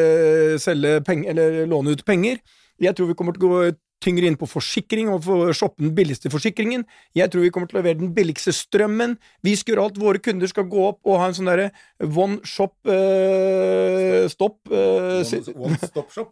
[0.63, 2.39] selge penger, eller låne ut penger.
[2.81, 3.63] Jeg tror vi kommer til å gå
[4.03, 6.87] tyngre inn på forsikring og få shoppe den billigste forsikringen.
[7.17, 9.19] Jeg tror vi kommer til å levere den billigste strømmen.
[9.47, 10.01] Vi skal gjøre alt.
[10.01, 15.21] Våre kunder skal gå opp og ha en sånn derre one shop uh, stop uh,
[15.55, 15.79] one,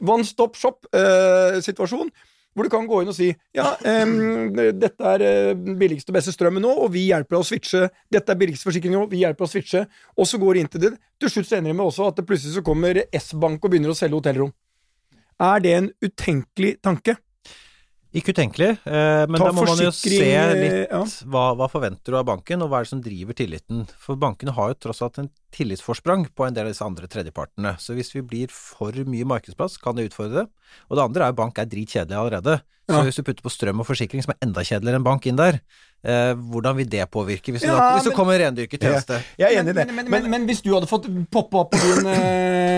[0.01, 2.13] One stop shop-situasjon.
[2.59, 3.69] hvor du kan gå inn og si ja,
[4.03, 7.85] um, dette er billigste og beste strømmen nå, og vi hjelper deg å switche.
[8.11, 9.85] Dette er billigste forsikring nå, vi hjelper deg å switche.
[10.19, 10.93] Og så går det inn til det.
[11.23, 13.95] Til slutt så ender det med også at det plutselig så kommer S-Bank og begynner
[13.95, 14.51] å selge hotellrom.
[15.39, 17.15] Er det en utenkelig tanke?
[18.19, 21.03] Ikke utenkelig, eh, men Ta da må man jo se eh, litt ja.
[21.31, 23.85] hva, hva forventer du av banken, og hva er det som driver tilliten.
[24.03, 27.77] For bankene har jo tross alt en tillitsforsprang på en del av disse andre tredjepartene.
[27.83, 30.49] Så hvis vi blir for mye markedsplass, kan det utfordre det.
[30.91, 32.59] Og det andre er jo bank er dritkjedelig allerede.
[32.89, 33.03] Så Ja.
[33.05, 35.59] hvis du putter på strøm og forsikring, som er enda kjedeligere enn bank inn der,
[36.09, 38.81] eh, hvordan vil det påvirke hvis, det Ja, da, hvis det men- kommer en rendyrket
[38.81, 39.19] tjeneste?
[39.37, 39.87] jeg er enig i det.
[39.93, 42.78] Men, men, men, men hvis du hadde fått poppe opp på din eh,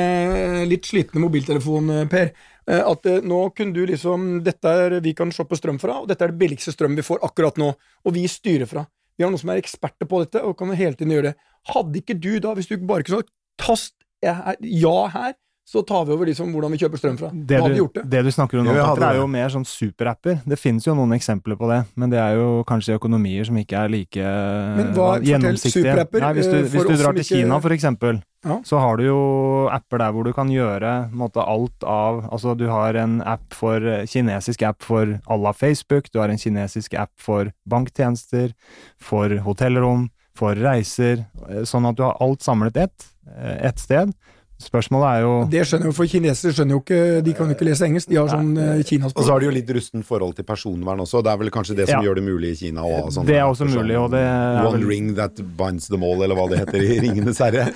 [0.70, 2.33] litt slitne mobiltelefon, eh, Per,
[2.66, 6.09] eh, at eh, nå kunne du liksom Dette er vi kan shoppe strøm fra, og
[6.11, 7.72] dette er det billigste strøm vi får akkurat nå,
[8.04, 8.87] og vi styrer fra.
[9.16, 11.50] Vi har noen som er eksperter på dette, og kan hele tiden gjøre det.
[11.74, 15.35] Hadde ikke du da, hvis du bare kunne sagt tast ja her,
[15.70, 17.28] så tar vi over liksom hvordan vi kjøper strøm fra.
[17.30, 18.02] Det Da hadde vi du, gjort det.
[18.11, 20.40] det du snakker om nå, det Petter, er jo mer sånn superapper.
[20.50, 23.78] Det finnes jo noen eksempler på det, men det er jo kanskje økonomier som ikke
[23.85, 25.94] er like Men hva- eh, fortell gjennomsiktige.
[26.24, 28.56] Nei, hvis du, eh, hvis du drar til ikke- Kina, for eksempel, Ja.
[28.64, 32.66] så har du jo apper der hvor du kan gjøre måte, alt av Altså, du
[32.68, 36.94] har en app for eh, kinesisk app for à la Facebook, du har en kinesisk
[36.98, 38.54] app for banktjenester,
[38.98, 43.06] for hotellrom, for reiser, eh, sånn at du har alt samlet ett,
[43.38, 44.12] ett sted.
[44.61, 47.64] Spørsmålet er jo Det skjønner jo, for kinesere skjønner jo ikke De kan jo ikke
[47.70, 48.51] lese engelsk, de har sånn
[48.85, 49.23] kinaspråk.
[49.23, 51.23] Og så har de jo litt rusten forhold til personvern også.
[51.25, 52.11] Det er vel kanskje det som Ja.
[52.11, 54.79] gjør det mulig i Kina å ha Det er også mulig, og det er One
[54.79, 57.73] vel- ring that binds them all, eller hva det heter i Ringenes herre.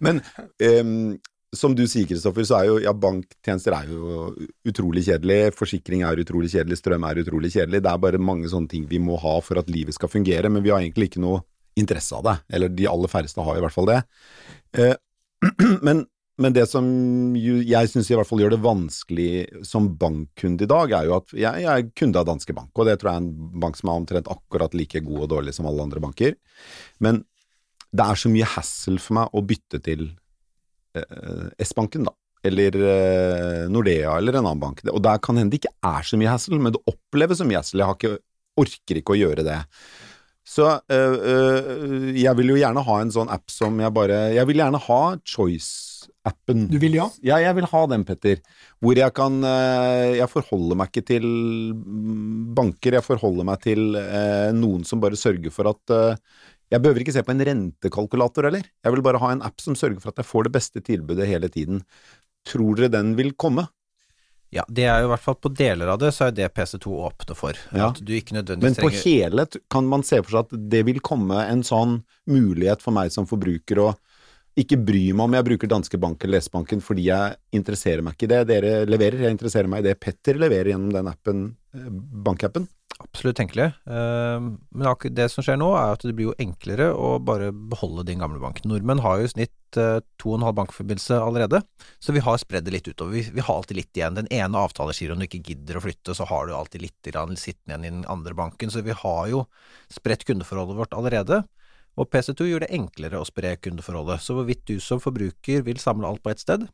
[0.00, 0.22] Men
[0.62, 1.18] um,
[1.52, 4.30] som du sier, Kristoffer, så er jo ja, banktjenester er jo
[4.70, 5.52] utrolig kjedelig.
[5.58, 7.82] Forsikring er utrolig kjedelig, strøm er utrolig kjedelig.
[7.82, 10.62] Det er bare mange sånne ting vi må ha for at livet skal fungere, men
[10.62, 11.42] vi har egentlig ikke noe
[11.76, 12.36] interesse av det.
[12.54, 13.98] Eller de aller færreste har i hvert fall det.
[14.78, 14.94] Eh,
[15.82, 16.04] men,
[16.40, 16.86] men det som
[17.36, 21.34] jeg syns i hvert fall gjør det vanskelig som bankkunde i dag, er jo at
[21.36, 23.90] jeg, jeg er kunde av Danske Bank, og det tror jeg er en bank som
[23.90, 26.38] er omtrent akkurat like god og dårlig som alle andre banker.
[27.04, 27.22] Men
[27.90, 30.08] det er så mye hassle for meg å bytte til
[30.96, 32.16] eh, S-banken, da.
[32.46, 34.80] Eller eh, Nordea, eller en annen bank.
[34.88, 37.60] Og der kan hende det ikke er så mye hassle, men det oppleves som mye
[37.60, 37.82] hassle.
[37.82, 38.22] Jeg ikke,
[38.60, 39.58] orker ikke å gjøre det.
[40.46, 44.48] Så øh, øh, jeg vil jo gjerne ha en sånn app som jeg bare Jeg
[44.48, 46.64] vil gjerne ha Choice-appen.
[46.72, 47.06] Du vil ja?
[47.22, 48.40] Ja, jeg vil ha den, Petter.
[48.80, 51.26] Hvor jeg kan øh, Jeg forholder meg ikke til
[52.56, 53.84] banker, jeg forholder meg til
[54.56, 55.94] noen som bare sørger for at
[56.72, 58.64] Jeg behøver ikke se på en rentekalkulator heller.
[58.84, 61.28] Jeg vil bare ha en app som sørger for at jeg får det beste tilbudet
[61.28, 61.84] hele tiden.
[62.48, 63.66] Tror dere den vil komme?
[64.50, 66.90] Ja, det er jo i hvert fall på deler av det, så er det PC2
[67.06, 67.58] åpne for.
[67.70, 67.90] Ja.
[67.92, 70.64] At du ikke Men nødvendigvis på trenger hele t- kan man se for seg at
[70.72, 73.90] det vil komme en sånn mulighet for meg som forbruker å
[74.58, 78.26] ikke bry meg om jeg bruker danske bank eller S-banken fordi jeg interesserer meg ikke
[78.26, 81.86] i det dere leverer, jeg interesserer meg i det Petter leverer gjennom den appen, eh,
[82.26, 82.66] bankappen.
[82.98, 83.64] Absolutt tenkelig.
[83.86, 88.04] Eh, Men det som skjer nå, er at det blir jo enklere å bare beholde
[88.08, 88.60] din gamle bank.
[88.64, 91.62] Nordmenn har jo i snitt eh, to og en halv bankforbindelse allerede,
[92.02, 93.16] så vi har spredd det litt utover.
[93.22, 94.18] Vi, har alltid litt igjen.
[94.18, 97.86] Den ene avtalegiroen du ikke gidder å flytte, så har du alltid litt sittende igjen
[97.86, 98.70] i den andre banken.
[98.70, 99.46] Så vi har jo
[99.92, 101.42] spredt kundeforholdet vårt allerede.
[101.98, 104.22] Og PC2 gjør det enklere å spre kundeforholdet.
[104.22, 106.68] Så hvorvidt du som forbruker vil samle alt på ett sted,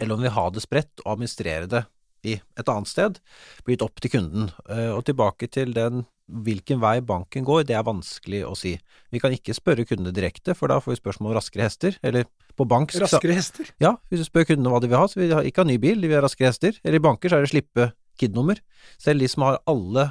[0.00, 1.84] eller om vi har det spredt og administrere det
[2.24, 3.18] i et annet sted,
[3.66, 4.50] blir gitt opp til kunden.
[4.70, 8.76] Eh, Og tilbake til den hvilken vei banken går, det er vanskelig å si.
[9.12, 12.24] Vi kan ikke spørre kundene direkte, for da får vi spørsmål om raskere hester, eller
[12.56, 13.68] på bank Raskere hester.
[13.82, 15.76] ja, hvis du spør kundene hva de vil ha, så vil de ikke ha ny
[15.82, 16.78] bil, de vil ha raskere hester.
[16.84, 18.60] Eller i banker så er det slippe KID-nummer.
[19.02, 20.06] Selv de som har alle,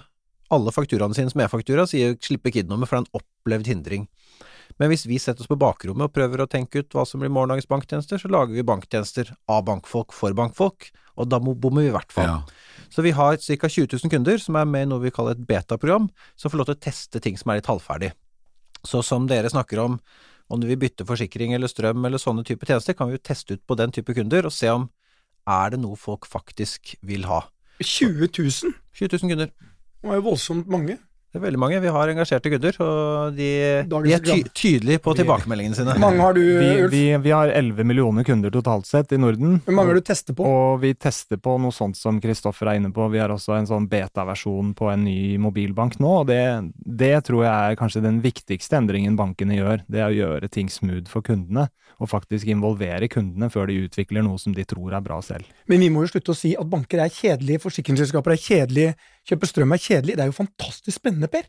[0.51, 4.07] alle fakturaene sine som e-faktura, sier slippe KID-nummer for det er en opplevd hindring.
[4.79, 7.31] Men hvis vi setter oss på bakrommet og prøver å tenke ut hva som blir
[7.33, 11.95] morgendagens banktjenester, så lager vi banktjenester av bankfolk for bankfolk, og da bommer vi i
[11.95, 12.41] hvert fall.
[12.91, 13.69] Så vi har ca.
[13.69, 16.71] 20 000 kunder som er med i noe vi kaller et beta-program, som får lov
[16.71, 18.11] til å teste ting som er litt halvferdig.
[18.87, 19.99] Så som dere snakker om,
[20.51, 23.55] om du vil bytte forsikring eller strøm eller sånne type tjenester, kan vi jo teste
[23.55, 24.89] ut på den type kunder og se om
[25.49, 27.43] er det noe folk faktisk vil ha.
[27.81, 28.73] 20 000?
[28.93, 29.53] 20 000 kunder.
[30.01, 30.97] Det var jo voldsomt mange.
[31.31, 31.77] Det er veldig mange.
[31.79, 33.45] Vi har engasjerte kunder, og de,
[33.87, 35.93] de er ty tydelige på tilbakemeldingene sine.
[35.95, 36.91] Hvor mange har du, Vi, Ulf?
[36.91, 39.61] vi, vi har 11 millioner kunder totalt sett i Norden.
[39.63, 40.43] Hvor mange har du testet på?
[40.43, 43.07] Og vi tester på noe sånt som Kristoffer er inne på.
[43.13, 46.41] Vi har også en sånn beta-versjon på en ny mobilbank nå, og det,
[46.75, 49.85] det tror jeg er kanskje den viktigste endringen bankene gjør.
[49.87, 51.69] Det er å gjøre ting smooth for kundene,
[52.01, 55.47] og faktisk involvere kundene før de utvikler noe som de tror er bra selv.
[55.71, 58.95] Men vi må jo slutte å si at banker er kjedelige, forsikringsselskaper er kjedelige,
[59.29, 60.17] kjøpe strøm er kjedelig.
[60.17, 61.45] Det er jo fantastisk spennende, Per.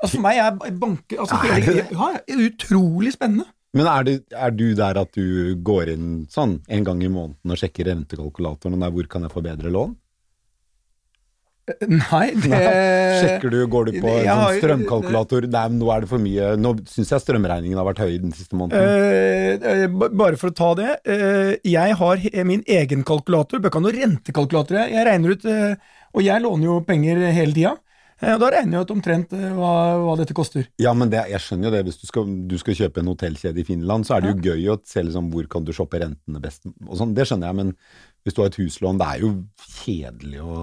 [0.00, 2.12] Altså For meg er banker altså, Er det ja,
[2.48, 3.44] utrolig spennende.
[3.76, 7.52] Men er du, er du der at du går inn sånn en gang i måneden
[7.54, 9.92] og sjekker rentekalkulatoren der hvor kan jeg få bedre lån?
[11.86, 12.58] Nei, det
[13.20, 15.46] Sjekker du, går du på en Eh, sånn strømkalkulator?
[15.52, 16.48] Nei, nå er det for mye.
[16.58, 18.80] Nå syns jeg strømregningen har vært høy den siste måneden.
[18.80, 20.88] Eh, eh, bare for å ta det.
[21.04, 23.60] eh, jeg har min egen kalkulator.
[23.62, 24.80] Bør ikke ha noen rentekalkulator.
[24.90, 27.76] Jeg, regner ut eh, Og jeg låner jo penger hele tida.
[28.20, 30.66] Eh, da regner jeg ut omtrent eh, hva, hva dette koster.
[30.82, 31.82] Ja, men det, jeg skjønner jo det.
[31.88, 34.66] Hvis du skal, du skal kjøpe en hotellkjede i Finland, så er det jo gøy
[34.74, 36.66] å se liksom, hvor kan du shoppe rentene best.
[36.86, 37.74] Og sånn, det skjønner jeg, men
[38.26, 39.34] hvis du har et huslån, det er jo
[39.80, 40.56] kjedelig å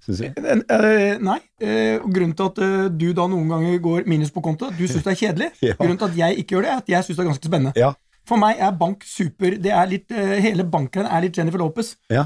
[0.00, 0.32] Syns jeg.
[0.32, 1.34] Eh, nei.
[1.60, 2.60] Grunnen til at
[2.96, 5.48] du da noen ganger går minus på konto, du syns det er kjedelig.
[5.68, 5.74] Ja.
[5.76, 7.72] Grunnen til at jeg ikke gjør det, er at jeg syns det er ganske spennende.
[7.76, 7.90] Ja.
[8.24, 9.58] For meg er bank super.
[9.60, 10.06] Det er litt,
[10.40, 11.96] hele bankgreien er litt Jennifer Lopez.
[12.08, 12.24] ja.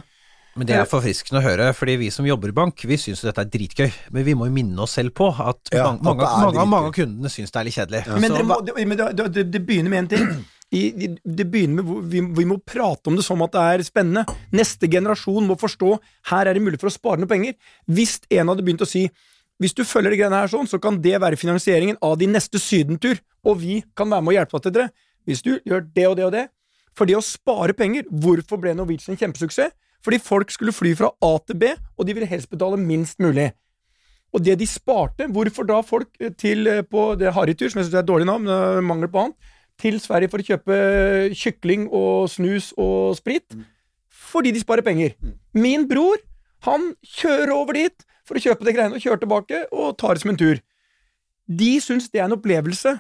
[0.54, 3.28] Men det er forfriskende å høre, fordi vi som jobber i bank, vi syns jo
[3.28, 3.88] dette er dritgøy.
[4.14, 6.94] Men vi må jo minne oss selv på at Ja, mange, mange, mange, mange av
[6.94, 8.02] kundene syns det er litt kjedelig.
[8.12, 10.34] Men, Så det, må, det, men det, det, det begynner med en ting.
[10.74, 14.24] I, det begynner med vi, vi må prate om det som at det er spennende.
[14.54, 15.92] Neste generasjon må forstå
[16.30, 17.54] her er det mulig for å spare noe penger.
[17.90, 19.08] Hvis en hadde begynt å si
[19.62, 22.58] hvis du følger de greiene her sånn, så kan det være finansieringen av din neste
[22.58, 24.86] sydentur, og vi kan være med å hjelpe deg til det.
[25.30, 26.44] Hvis du gjør det og det og det.
[26.98, 29.74] For det å spare penger, hvorfor ble Norwegian en kjempesuksess?
[30.04, 33.52] Fordi folk skulle fly fra A til B, og de ville helst betale minst mulig.
[34.34, 37.86] Og det de sparte, hvorfor da folk eh, til eh, på det harrytur, som jeg
[37.86, 40.74] syns er et dårlig navn, eh, mangel på annet, til Sverige for å kjøpe
[41.38, 43.56] kykling og snus og sprit?
[44.10, 45.14] Fordi de sparer penger.
[45.54, 46.18] Min bror,
[46.66, 50.24] han kjører over dit for å kjøpe det greiene, og kjører tilbake og tar det
[50.24, 50.60] som en tur.
[51.46, 52.96] De syns det er en opplevelse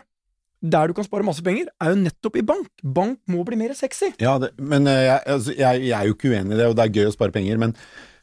[0.64, 2.70] der du kan spare masse penger, er jo nettopp i bank.
[2.82, 4.14] Bank må bli mer sexy.
[4.22, 6.76] Ja, det, men eh, jeg, altså, jeg, jeg er jo ikke uenig i det, og
[6.78, 7.74] det er gøy å spare penger, men,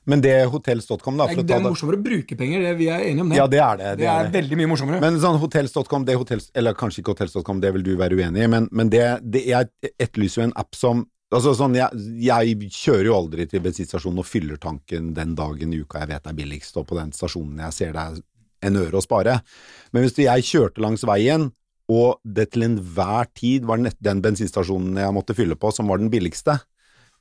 [0.10, 3.06] men det hotels.com, da Det er, er det morsommere å bruke penger, det, vi er
[3.12, 3.38] enige om det.
[3.38, 3.94] Ja, det er det.
[4.02, 5.04] det er veldig mye morsommere.
[5.04, 8.52] Men sånn hotels.com, det hotels, eller kanskje ikke hotels.com, det vil du være uenig i,
[8.58, 13.08] men, men det, det, jeg etterlyser jo en app som Altså sånn, jeg, jeg kjører
[13.08, 16.36] jo aldri til bensinstasjonen og fyller tanken den dagen i uka jeg vet det er
[16.42, 18.18] billigst, og på den stasjonen jeg ser det er
[18.68, 19.38] en øre å spare.
[19.96, 21.48] Men hvis jeg kjørte langs veien,
[21.92, 26.12] og det til enhver tid var den bensinstasjonen jeg måtte fylle på som var den
[26.14, 26.56] billigste,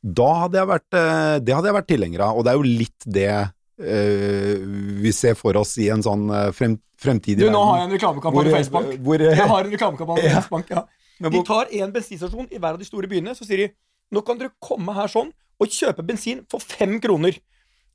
[0.00, 2.68] da hadde jeg vært, eh, det hadde jeg vært tilhenger av, og det er jo
[2.68, 4.62] litt det eh,
[5.04, 7.94] vi ser for oss i en sånn eh, frem, fremtidig Du, nå har jeg en
[7.96, 8.94] reklamekampanje på Facebook.
[9.04, 10.40] hvor, Jeg har en reklamekampanje på Ja.
[10.40, 10.86] FaceBank, ja.
[11.20, 13.68] De tar en bensinstasjon i hver av de store byene, så sier de
[14.14, 15.28] nå kan dere komme her sånn
[15.60, 17.36] og kjøpe bensin for fem kroner.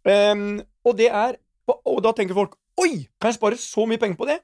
[0.05, 4.19] Um, og det er Og da tenker folk oi, kan jeg spare så mye penger
[4.19, 4.35] på det?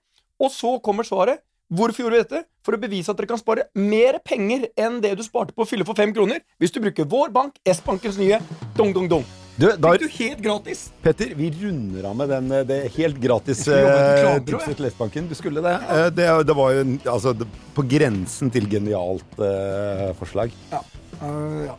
[0.42, 1.44] Og så kommer svaret.
[1.72, 2.40] Hvorfor gjorde vi dette?
[2.68, 5.68] For å bevise at dere kan spare mer penger enn det du sparte på å
[5.70, 8.42] fylle for fem kroner, hvis du bruker vår bank, S-bankens nye,
[8.76, 9.24] dong, dong, dong.
[9.56, 10.82] Du, da, Fikk du helt gratis.
[11.04, 15.32] Petter, vi runder av med den, eh, det helt gratis eh, tipset til Lesbanken.
[15.32, 15.78] Du skulle det.
[15.80, 16.10] Ja.
[16.12, 20.52] Det, det var jo altså, det, på grensen til genialt eh, forslag.
[20.74, 20.84] Ja.
[21.22, 21.76] Eh, ja.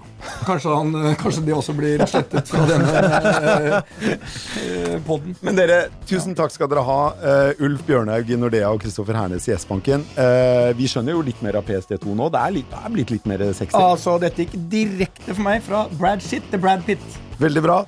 [0.47, 5.35] Kanskje, han, eh, kanskje de også blir slettet fra denne uh, poden.
[5.43, 7.01] Men dere, tusen takk skal dere ha.
[7.19, 10.07] Uh, Ulf Bjørnhaug i Nordea og Kristoffer Hernes i S-banken.
[10.15, 12.31] Eh, vi skjønner jo litt mer av PSD2 nå.
[12.33, 13.77] Det er, litt, det er blitt litt mer sexy.
[13.79, 17.23] Altså, dette gikk direkte for meg fra Brad Shit til Brad Pitt.
[17.43, 17.83] Veldig bra.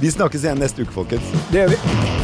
[0.00, 1.34] Vi snakkes igjen neste uke, folkens.
[1.52, 2.23] Det gjør vi.